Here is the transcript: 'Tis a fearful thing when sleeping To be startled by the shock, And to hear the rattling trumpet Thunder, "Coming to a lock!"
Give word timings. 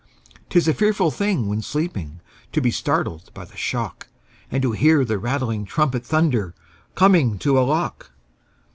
'Tis 0.49 0.67
a 0.67 0.73
fearful 0.73 1.11
thing 1.11 1.45
when 1.47 1.61
sleeping 1.61 2.21
To 2.53 2.59
be 2.59 2.71
startled 2.71 3.31
by 3.35 3.45
the 3.45 3.55
shock, 3.55 4.07
And 4.49 4.63
to 4.63 4.71
hear 4.71 5.05
the 5.05 5.19
rattling 5.19 5.63
trumpet 5.63 6.03
Thunder, 6.03 6.55
"Coming 6.95 7.37
to 7.37 7.59
a 7.59 7.61
lock!" 7.61 8.09